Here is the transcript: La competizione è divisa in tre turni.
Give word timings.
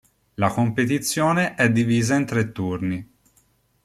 La 0.33 0.49
competizione 0.49 1.53
è 1.53 1.69
divisa 1.71 2.15
in 2.15 2.25
tre 2.25 2.51
turni. 2.51 3.07